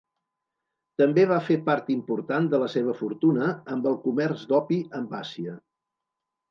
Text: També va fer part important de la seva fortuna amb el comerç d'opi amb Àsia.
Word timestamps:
També 1.01 1.25
va 1.31 1.37
fer 1.49 1.57
part 1.67 1.91
important 1.97 2.49
de 2.55 2.63
la 2.65 2.71
seva 2.77 2.97
fortuna 3.03 3.53
amb 3.77 3.87
el 3.93 4.01
comerç 4.09 4.51
d'opi 4.55 4.85
amb 5.03 5.17
Àsia. 5.25 5.61